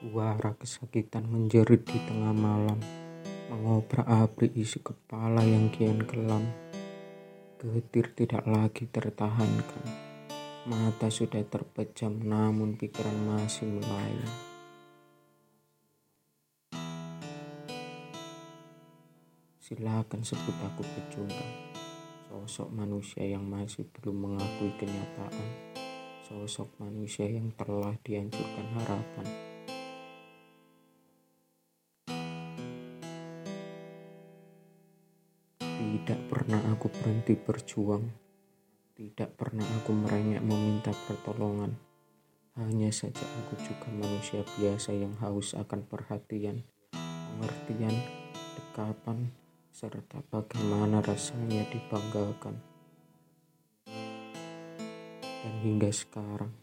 Suara 0.00 0.56
kesakitan 0.56 1.28
menjerit 1.28 1.84
di 1.84 2.00
tengah 2.08 2.32
malam, 2.32 2.80
mengobrak-abrik 3.52 4.56
isi 4.56 4.80
kepala 4.80 5.44
yang 5.44 5.68
kian 5.68 6.00
kelam. 6.08 6.40
Getir 7.60 8.08
tidak 8.16 8.48
lagi 8.48 8.88
tertahankan. 8.88 9.84
Mata 10.64 11.12
sudah 11.12 11.44
terpejam 11.44 12.16
namun 12.16 12.80
pikiran 12.80 13.12
masih 13.28 13.68
melayang. 13.68 14.36
Silakan 19.60 20.24
sebut 20.24 20.56
aku 20.64 20.80
pecundang. 20.80 21.52
Sosok 22.24 22.72
manusia 22.72 23.28
yang 23.28 23.44
masih 23.44 23.84
belum 24.00 24.32
mengakui 24.32 24.72
kenyataan. 24.80 25.76
Sosok 26.24 26.72
manusia 26.80 27.28
yang 27.28 27.52
telah 27.52 27.92
dihancurkan 28.00 28.64
harapan. 28.80 29.49
Tidak 35.90 36.30
pernah 36.30 36.62
aku 36.70 36.86
berhenti 36.86 37.34
berjuang. 37.34 38.06
Tidak 38.94 39.26
pernah 39.34 39.66
aku 39.82 39.90
merengek 39.90 40.38
meminta 40.38 40.94
pertolongan. 40.94 41.74
Hanya 42.54 42.94
saja 42.94 43.26
aku 43.42 43.58
juga 43.58 43.90
manusia 43.90 44.46
biasa 44.54 44.94
yang 44.94 45.18
haus 45.18 45.50
akan 45.58 45.82
perhatian, 45.90 46.62
pengertian, 46.94 47.90
dekapan, 48.54 49.34
serta 49.74 50.22
bagaimana 50.30 51.02
rasanya 51.02 51.66
dibanggakan. 51.74 52.62
Dan 55.42 55.54
hingga 55.66 55.90
sekarang, 55.90 56.54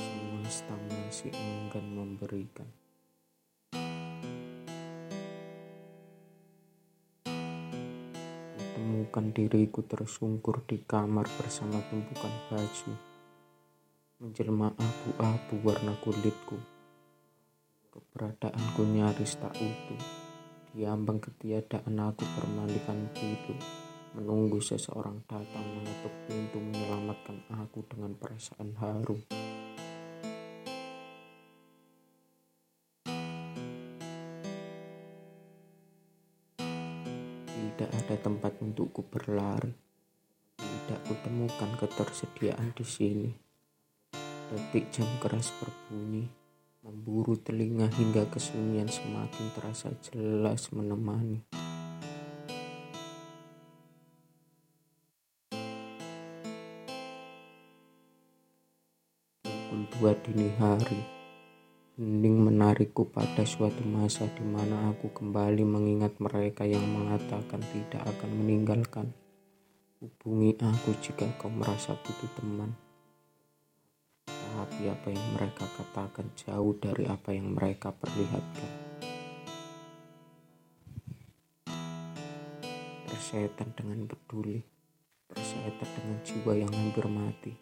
semesta 0.00 0.72
masih 0.96 1.28
enggan 1.36 1.84
memberikan. 1.92 2.87
Kutemukan 8.98 9.30
diriku 9.30 9.86
tersungkur 9.86 10.66
di 10.66 10.82
kamar 10.82 11.22
bersama 11.38 11.78
tumpukan 11.86 12.34
baju. 12.50 12.90
Menjelma 14.18 14.74
abu-abu 14.74 15.54
warna 15.62 15.94
kulitku. 16.02 16.58
Keberadaanku 17.94 18.82
nyaris 18.90 19.38
tak 19.38 19.54
utuh. 19.54 20.02
Diambang 20.74 21.22
ketiadaan 21.22 21.94
aku 21.94 22.26
bermandikan 22.26 23.06
tidur. 23.14 23.54
Menunggu 24.18 24.58
seseorang 24.58 25.22
datang 25.30 25.62
mengetuk 25.78 26.14
pintu 26.26 26.58
menyelamatkan 26.58 27.38
aku 27.54 27.86
dengan 27.86 28.18
perasaan 28.18 28.74
haru. 28.82 29.14
Tidak 37.78 37.94
ada 37.94 38.18
tempat 38.18 38.58
untukku 38.58 39.06
berlari. 39.06 39.70
Tidak 40.58 40.98
kutemukan 41.06 41.78
ketersediaan 41.78 42.74
di 42.74 42.82
sini. 42.82 43.30
Detik 44.50 44.90
jam 44.90 45.06
keras 45.22 45.54
berbunyi, 45.62 46.26
memburu 46.82 47.38
telinga 47.38 47.86
hingga 47.86 48.26
kesunyian 48.34 48.90
semakin 48.90 49.46
terasa 49.54 49.94
jelas 50.10 50.74
menemani. 50.74 51.38
Pukul 59.46 59.86
dua 59.94 60.18
dini 60.26 60.50
hari. 60.58 61.17
Hening 61.98 62.46
menarikku 62.46 63.10
pada 63.10 63.42
suatu 63.42 63.82
masa 63.82 64.30
di 64.30 64.46
mana 64.46 64.94
aku 64.94 65.10
kembali 65.10 65.66
mengingat 65.66 66.14
mereka 66.22 66.62
yang 66.62 66.86
mengatakan 66.86 67.58
tidak 67.74 68.06
akan 68.14 68.38
meninggalkan. 68.38 69.10
Hubungi 69.98 70.54
aku 70.62 70.94
jika 71.02 71.26
kau 71.42 71.50
merasa 71.50 71.98
butuh 71.98 72.30
teman. 72.38 72.70
Tapi 74.30 74.86
apa 74.86 75.10
yang 75.10 75.26
mereka 75.34 75.66
katakan 75.74 76.30
jauh 76.38 76.70
dari 76.78 77.02
apa 77.10 77.34
yang 77.34 77.58
mereka 77.58 77.90
perlihatkan. 77.90 78.70
Persetan 83.10 83.74
dengan 83.74 84.06
peduli, 84.06 84.62
persetan 85.26 85.90
dengan 85.98 86.18
jiwa 86.22 86.52
yang 86.62 86.70
hampir 86.70 87.10
mati. 87.10 87.58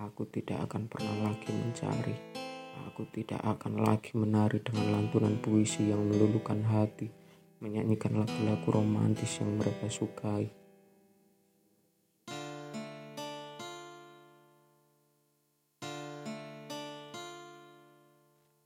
Aku 0.00 0.24
tidak 0.32 0.56
akan 0.72 0.88
pernah 0.88 1.28
lagi 1.28 1.52
mencari 1.52 2.47
Aku 2.86 3.02
tidak 3.10 3.42
akan 3.42 3.82
lagi 3.82 4.14
menari 4.14 4.62
dengan 4.62 4.94
lantunan 4.94 5.34
puisi 5.42 5.90
yang 5.90 6.06
meluluhkan 6.06 6.62
hati, 6.62 7.10
menyanyikan 7.58 8.22
lagu-lagu 8.22 8.68
romantis 8.70 9.42
yang 9.42 9.58
mereka 9.58 9.90
sukai. 9.90 10.46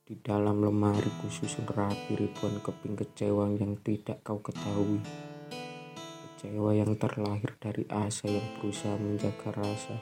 Di 0.05 0.21
dalam 0.21 0.61
lemari 0.61 1.09
susun 1.33 1.65
rapi 1.65 2.13
ribuan 2.13 2.61
keping 2.61 3.01
kecewa 3.01 3.49
yang 3.57 3.81
tidak 3.81 4.21
kau 4.21 4.45
ketahui. 4.45 5.01
Kecewa 6.37 6.77
yang 6.77 6.93
terlahir 7.01 7.57
dari 7.57 7.89
asa 7.89 8.29
yang 8.29 8.45
berusaha 8.61 8.93
menjaga 9.01 9.57
rasa, 9.57 9.97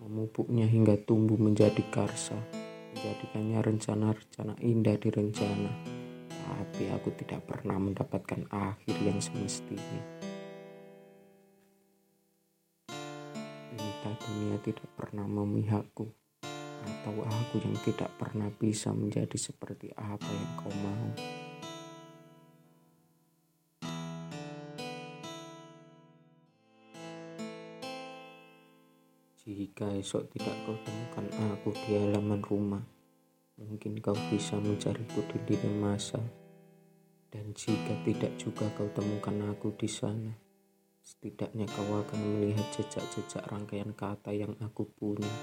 memupuknya 0.00 0.64
hingga 0.64 0.96
tumbuh 1.04 1.36
menjadi 1.36 1.84
karsa 1.92 2.61
menjadikannya 2.92 3.58
rencana-rencana 3.64 4.54
indah 4.60 4.96
di 5.00 5.08
rencana. 5.08 5.72
Tapi 6.28 6.92
aku 6.92 7.08
tidak 7.16 7.48
pernah 7.48 7.80
mendapatkan 7.80 8.44
akhir 8.52 8.96
yang 9.00 9.16
semestinya. 9.18 10.02
Entah 13.72 14.14
dunia 14.28 14.60
tidak 14.60 14.88
pernah 14.92 15.24
memihakku, 15.24 16.12
atau 16.82 17.14
aku 17.24 17.62
yang 17.64 17.76
tidak 17.82 18.12
pernah 18.20 18.52
bisa 18.52 18.92
menjadi 18.92 19.34
seperti 19.40 19.88
apa 19.96 20.28
yang 20.28 20.50
kau 20.60 20.74
mau. 20.84 21.08
Jika 29.42 29.90
esok 29.98 30.30
tidak 30.30 30.54
kau 30.62 30.78
temukan 30.86 31.26
aku 31.50 31.74
di 31.74 31.98
halaman 31.98 32.46
rumah, 32.46 32.78
mungkin 33.58 33.98
kau 33.98 34.14
bisa 34.30 34.54
mencariku 34.54 35.18
di 35.26 35.38
lini 35.50 35.82
masa. 35.82 36.22
Dan 37.26 37.50
jika 37.50 37.90
tidak 38.06 38.38
juga 38.38 38.70
kau 38.78 38.86
temukan 38.94 39.34
aku 39.50 39.74
di 39.74 39.90
sana, 39.90 40.30
setidaknya 41.02 41.66
kau 41.74 41.90
akan 41.90 42.38
melihat 42.38 42.62
jejak-jejak 42.70 43.42
rangkaian 43.50 43.90
kata 43.90 44.30
yang 44.30 44.54
aku 44.62 44.86
punya. 44.94 45.34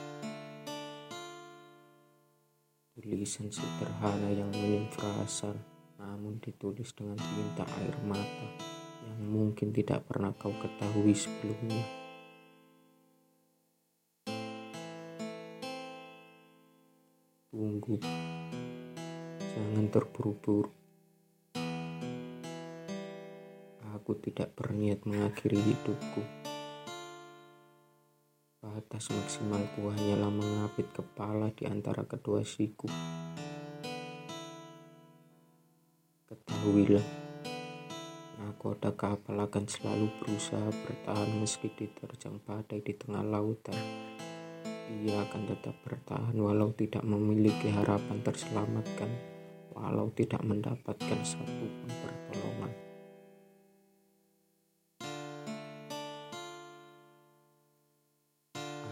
Tulisan 2.96 3.52
sederhana 3.52 4.32
yang 4.32 4.48
minim 4.56 4.88
frasa, 4.96 5.52
namun 6.00 6.40
ditulis 6.40 6.96
dengan 6.96 7.20
tinta 7.20 7.68
air 7.84 8.00
mata 8.08 8.48
yang 9.12 9.28
mungkin 9.28 9.76
tidak 9.76 10.08
pernah 10.08 10.32
kau 10.40 10.56
ketahui 10.56 11.12
sebelumnya. 11.12 11.99
Tunggu, 17.60 18.00
jangan 19.36 19.92
terburu-buru. 19.92 20.72
Aku 24.00 24.16
tidak 24.24 24.56
berniat 24.56 25.04
mengakhiri 25.04 25.60
hidupku. 25.60 26.24
Batas 28.64 29.12
maksimalku 29.12 29.92
hanyalah 29.92 30.32
mengapit 30.32 30.88
kepala 30.96 31.52
di 31.52 31.68
antara 31.68 32.08
kedua 32.08 32.48
siku. 32.48 32.88
Ketahuilah, 36.32 37.08
nakoda 38.40 38.96
kapal 38.96 39.36
akan 39.36 39.68
selalu 39.68 40.08
berusaha 40.24 40.72
bertahan 40.88 41.44
meski 41.44 41.68
diterjang 41.76 42.40
badai 42.40 42.80
di 42.80 42.96
tengah 42.96 43.28
lautan 43.28 43.76
ia 44.90 45.22
akan 45.22 45.46
tetap 45.46 45.78
bertahan 45.86 46.34
walau 46.34 46.74
tidak 46.74 47.06
memiliki 47.06 47.70
harapan 47.70 48.18
terselamatkan, 48.26 49.10
walau 49.78 50.10
tidak 50.18 50.42
mendapatkan 50.42 51.20
satu 51.22 51.66
pun 51.70 51.92
pertolongan. 52.02 52.74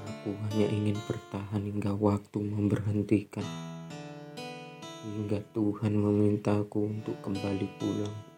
Aku 0.06 0.30
hanya 0.48 0.68
ingin 0.70 0.98
bertahan 1.10 1.66
hingga 1.66 1.98
waktu 1.98 2.38
memberhentikan, 2.46 3.46
hingga 5.02 5.42
Tuhan 5.58 5.98
memintaku 5.98 6.94
untuk 6.94 7.18
kembali 7.26 7.68
pulang. 7.82 8.37